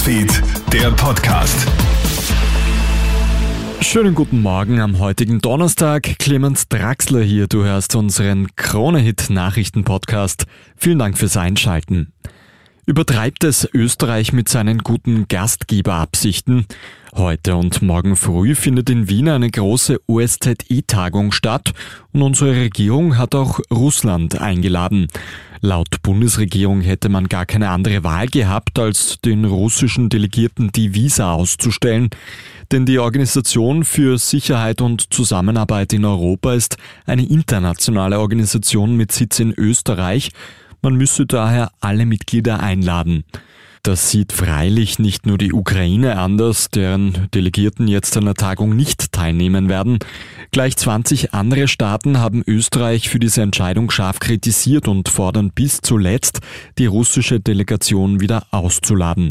[0.00, 1.68] Newsfeed, der Podcast.
[3.82, 6.18] Schönen guten Morgen am heutigen Donnerstag.
[6.18, 7.48] Clemens Draxler hier.
[7.48, 10.46] Du hörst unseren Krone-Hit-Nachrichten-Podcast.
[10.74, 12.14] Vielen Dank fürs Einschalten.
[12.86, 16.66] Übertreibt es Österreich mit seinen guten Gastgeberabsichten?
[17.14, 21.72] Heute und morgen früh findet in Wien eine große OSZE-Tagung statt
[22.12, 25.08] und unsere Regierung hat auch Russland eingeladen.
[25.60, 31.34] Laut Bundesregierung hätte man gar keine andere Wahl gehabt, als den russischen Delegierten die Visa
[31.34, 32.08] auszustellen.
[32.72, 39.38] Denn die Organisation für Sicherheit und Zusammenarbeit in Europa ist eine internationale Organisation mit Sitz
[39.38, 40.30] in Österreich.
[40.82, 43.24] Man müsse daher alle Mitglieder einladen.
[43.82, 49.12] Das sieht freilich nicht nur die Ukraine anders, deren Delegierten jetzt an der Tagung nicht
[49.12, 49.98] teilnehmen werden.
[50.50, 56.40] Gleich 20 andere Staaten haben Österreich für diese Entscheidung scharf kritisiert und fordern bis zuletzt,
[56.76, 59.28] die russische Delegation wieder auszuladen.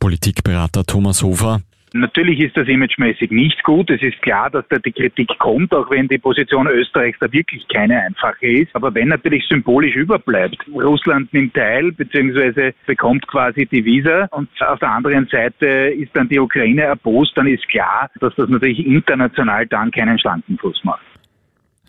[0.00, 1.60] Politikberater Thomas Hofer.
[1.94, 3.90] Natürlich ist das imagemäßig nicht gut.
[3.90, 7.66] Es ist klar, dass da die Kritik kommt, auch wenn die Position Österreichs da wirklich
[7.68, 8.74] keine einfache ist.
[8.74, 12.72] Aber wenn natürlich symbolisch überbleibt, Russland nimmt teil bzw.
[12.86, 17.46] bekommt quasi die Visa und auf der anderen Seite ist dann die Ukraine erbost, dann
[17.46, 21.11] ist klar, dass das natürlich international dann keinen schlanken Fuß macht.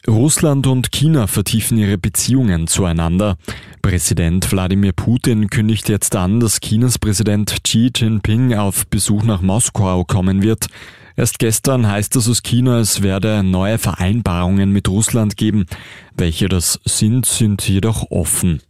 [0.07, 3.37] Russland und China vertiefen ihre Beziehungen zueinander.
[3.81, 10.03] Präsident Wladimir Putin kündigt jetzt an, dass Chinas Präsident Xi Jinping auf Besuch nach Moskau
[10.03, 10.67] kommen wird.
[11.15, 15.67] Erst gestern heißt es aus China, es werde neue Vereinbarungen mit Russland geben.
[16.17, 18.61] Welche das sind, sind jedoch offen.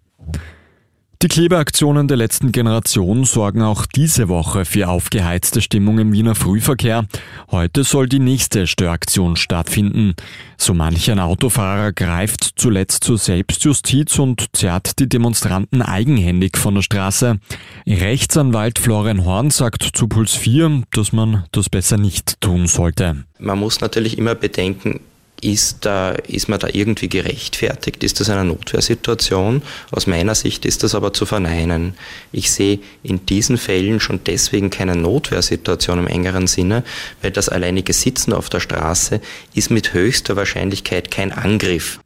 [1.24, 7.06] Die Klebeaktionen der letzten Generation sorgen auch diese Woche für aufgeheizte Stimmung im Wiener Frühverkehr.
[7.50, 10.16] Heute soll die nächste Störaktion stattfinden.
[10.58, 16.82] So manch ein Autofahrer greift zuletzt zur Selbstjustiz und zerrt die Demonstranten eigenhändig von der
[16.82, 17.40] Straße.
[17.88, 23.24] Rechtsanwalt Florian Horn sagt zu Puls 4, dass man das besser nicht tun sollte.
[23.40, 25.00] Man muss natürlich immer bedenken,
[25.44, 28.04] ist, da, ist man da irgendwie gerechtfertigt?
[28.04, 29.62] Ist das eine Notwehrsituation?
[29.92, 31.96] Aus meiner Sicht ist das aber zu verneinen.
[32.32, 36.84] Ich sehe in diesen Fällen schon deswegen keine Notwehrsituation im engeren Sinne,
[37.22, 39.22] weil das alleinige Sitzen auf der Straße
[39.54, 42.00] ist mit höchster Wahrscheinlichkeit kein Angriff.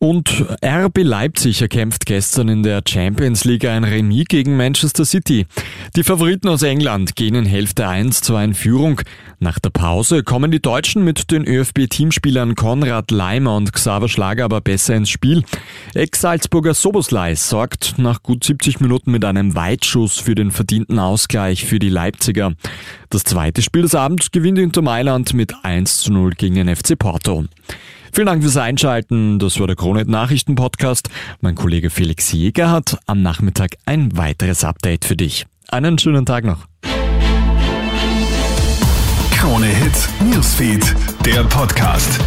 [0.00, 5.46] Und RB Leipzig erkämpft gestern in der Champions League ein Remis gegen Manchester City.
[5.96, 9.00] Die Favoriten aus England gehen in Hälfte 1 zu in Führung.
[9.40, 14.60] Nach der Pause kommen die Deutschen mit den ÖFB-Teamspielern Konrad Leimer und Xaver Schlager aber
[14.60, 15.42] besser ins Spiel.
[15.94, 21.80] Ex-Salzburger Soboslai sorgt nach gut 70 Minuten mit einem Weitschuss für den verdienten Ausgleich für
[21.80, 22.52] die Leipziger.
[23.10, 26.96] Das zweite Spiel des Abends gewinnt Inter Mailand mit 1 zu 0 gegen den FC
[26.96, 27.46] Porto.
[28.18, 29.38] Vielen Dank fürs Einschalten.
[29.38, 31.08] Das war der Kronet Nachrichten Podcast.
[31.40, 35.46] Mein Kollege Felix Jäger hat am Nachmittag ein weiteres Update für dich.
[35.68, 36.66] Einen schönen Tag noch.
[39.30, 42.18] Krone Hits, Newsfeed, der Podcast.